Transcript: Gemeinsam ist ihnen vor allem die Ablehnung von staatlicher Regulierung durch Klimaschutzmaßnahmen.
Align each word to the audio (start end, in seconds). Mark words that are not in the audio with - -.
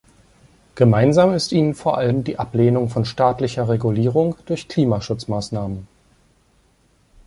Gemeinsam 0.73 1.31
ist 1.35 1.51
ihnen 1.51 1.75
vor 1.75 1.99
allem 1.99 2.23
die 2.23 2.39
Ablehnung 2.39 2.89
von 2.89 3.05
staatlicher 3.05 3.69
Regulierung 3.69 4.35
durch 4.47 4.67
Klimaschutzmaßnahmen. 4.67 5.87